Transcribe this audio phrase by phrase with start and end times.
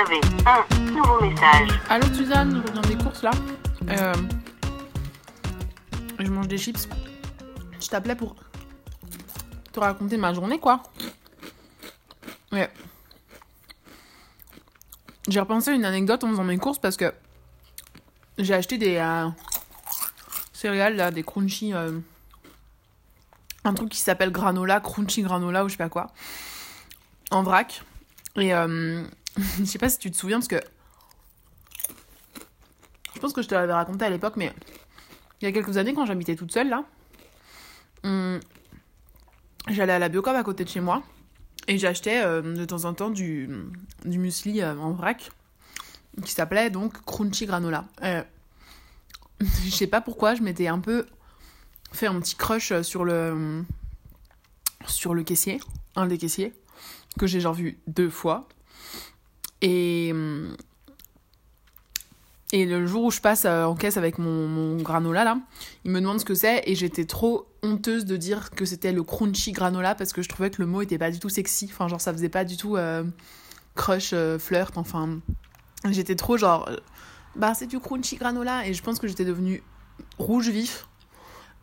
[0.00, 1.68] un nouveau message.
[1.90, 3.30] Allô Suzanne, je reviens des courses là.
[3.90, 4.14] Euh,
[6.18, 6.88] je mange des chips.
[7.78, 8.34] Je t'appelais pour
[9.72, 10.82] te raconter ma journée quoi.
[12.50, 12.70] Ouais.
[15.28, 17.12] J'ai repensé à une anecdote en faisant mes courses parce que
[18.38, 19.28] j'ai acheté des euh,
[20.54, 21.74] céréales là, des crunchy.
[21.74, 22.00] euh,
[23.64, 26.06] un truc qui s'appelle granola, crunchy granola ou je sais pas quoi.
[27.30, 27.82] En vrac.
[28.36, 29.04] Et euh,
[29.36, 30.60] je sais pas si tu te souviens parce que
[33.14, 34.52] je pense que je te l'avais raconté à l'époque, mais
[35.40, 36.84] il y a quelques années, quand j'habitais toute seule, là,
[38.02, 38.40] hum,
[39.68, 41.02] j'allais à la Biocop à côté de chez moi
[41.68, 43.48] et j'achetais euh, de temps en temps du,
[44.04, 45.30] muesli euh, en vrac
[46.24, 47.84] qui s'appelait donc Crunchy Granola.
[48.02, 48.22] Euh,
[49.40, 51.06] je sais pas pourquoi, je m'étais un peu
[51.92, 53.64] fait un petit crush sur le,
[54.86, 55.60] sur le caissier,
[55.96, 56.52] un des caissiers,
[57.18, 58.48] que j'ai genre vu deux fois.
[59.62, 60.56] Et, hum,
[62.52, 65.38] et le jour où je passe euh, en caisse avec mon, mon granola, là,
[65.84, 69.02] il me demande ce que c'est et j'étais trop honteuse de dire que c'était le
[69.02, 71.68] crunchy granola parce que je trouvais que le mot était pas du tout sexy.
[71.70, 73.04] Enfin, genre, ça faisait pas du tout euh,
[73.74, 74.76] crush, euh, flirt.
[74.76, 75.20] Enfin,
[75.90, 76.76] j'étais trop genre, euh,
[77.36, 79.62] bah, c'est du crunchy granola et je pense que j'étais devenue
[80.18, 80.86] rouge vif.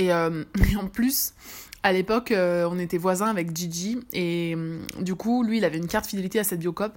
[0.00, 0.44] Et, euh,
[0.78, 1.34] en plus,
[1.82, 4.00] à l'époque, euh, on était voisins avec Gigi.
[4.12, 6.92] Et hum, du coup, lui, il avait une carte fidélité à cette biocop.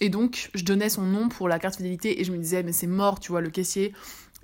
[0.00, 2.72] Et donc, je donnais son nom pour la carte fidélité et je me disais, mais
[2.72, 3.92] c'est mort, tu vois, le caissier,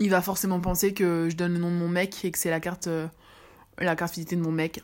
[0.00, 2.50] il va forcément penser que je donne le nom de mon mec et que c'est
[2.50, 3.06] la carte, euh,
[3.78, 4.82] la carte fidélité de mon mec.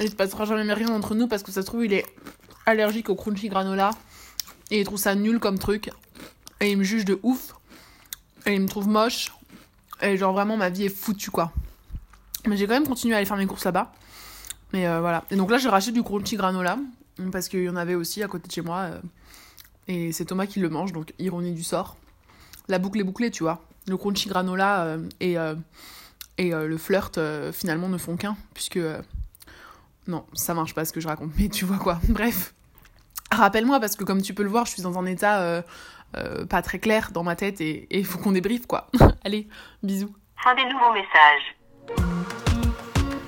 [0.00, 2.06] Et il se passera jamais rien entre nous parce que ça se trouve, il est
[2.66, 3.90] allergique au crunchy granola
[4.70, 5.90] et il trouve ça nul comme truc.
[6.60, 7.54] Et il me juge de ouf.
[8.46, 9.30] Et il me trouve moche
[10.02, 11.52] et genre vraiment ma vie est foutue quoi.
[12.46, 13.92] Mais j'ai quand même continué à aller faire mes courses là-bas.
[14.72, 15.24] Mais euh, voilà.
[15.30, 16.78] Et donc là, j'ai racheté du crunchy granola
[17.32, 18.78] parce qu'il y en avait aussi à côté de chez moi.
[18.80, 19.00] euh,
[19.86, 21.96] et c'est Thomas qui le mange, donc ironie du sort.
[22.68, 23.62] La boucle est bouclée, tu vois.
[23.86, 25.36] Le crunchy granola euh, et,
[26.38, 27.18] et le flirt
[27.52, 28.78] finalement ne font qu'un, puisque.
[30.08, 32.00] non, ça marche pas ce que je raconte, mais tu vois quoi.
[32.08, 32.54] Bref.
[33.36, 35.62] Rappelle-moi, parce que comme tu peux le voir, je suis dans un état euh,
[36.16, 38.88] euh, pas très clair dans ma tête et il faut qu'on débriefe, quoi.
[39.24, 39.48] Allez,
[39.82, 40.14] bisous.
[40.42, 41.56] Fin des nouveaux messages.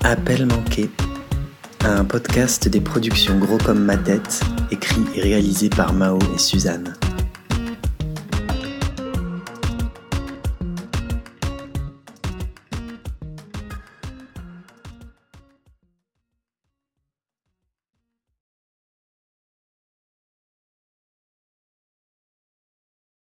[0.03, 0.89] Appel manqué.
[1.81, 4.41] Un podcast des productions Gros comme ma tête,
[4.71, 6.93] écrit et réalisé par Mao et Suzanne.